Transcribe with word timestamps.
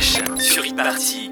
Sur 0.00 0.64
e-party. 0.64 1.31